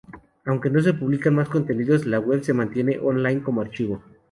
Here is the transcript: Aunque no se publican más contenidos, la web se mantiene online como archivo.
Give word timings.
Aunque 0.45 0.71
no 0.71 0.81
se 0.81 0.95
publican 0.95 1.35
más 1.35 1.47
contenidos, 1.47 2.07
la 2.07 2.19
web 2.19 2.41
se 2.43 2.53
mantiene 2.55 2.97
online 2.97 3.43
como 3.43 3.61
archivo. 3.61 4.01